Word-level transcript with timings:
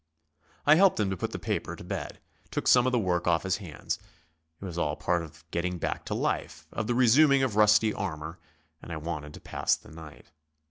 I 0.65 0.77
helped 0.77 0.99
him 0.99 1.11
to 1.11 1.15
put 1.15 1.31
the 1.31 1.37
paper 1.37 1.75
to 1.75 1.83
bed; 1.83 2.19
took 2.49 2.67
some 2.67 2.87
of 2.87 2.91
the 2.91 2.97
work 2.97 3.27
off 3.27 3.43
his 3.43 3.57
hands. 3.57 3.99
It 4.59 4.65
was 4.65 4.75
all 4.75 4.95
part 4.95 5.21
of 5.21 5.33
the 5.33 5.43
getting 5.51 5.77
back 5.77 6.05
to 6.05 6.15
life; 6.15 6.65
of 6.73 6.87
the 6.87 6.95
resuming 6.95 7.43
of 7.43 7.55
rusty 7.55 7.93
armour; 7.93 8.39
and 8.81 8.91
I 8.91 8.97
wanted 8.97 9.35
to 9.35 9.41
pass 9.41 9.75
the 9.75 9.89
night. 9.91 10.31